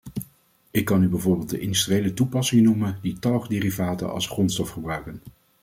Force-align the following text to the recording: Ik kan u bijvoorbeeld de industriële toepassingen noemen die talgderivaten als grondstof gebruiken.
Ik 0.71 0.85
kan 0.85 1.03
u 1.03 1.07
bijvoorbeeld 1.07 1.49
de 1.49 1.59
industriële 1.59 2.13
toepassingen 2.13 2.63
noemen 2.63 2.99
die 3.01 3.19
talgderivaten 3.19 4.11
als 4.11 4.27
grondstof 4.27 4.69
gebruiken. 4.69 5.21